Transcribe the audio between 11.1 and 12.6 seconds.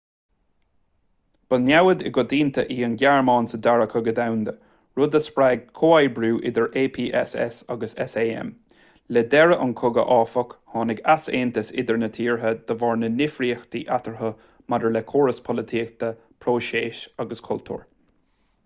easaontas idir na tíortha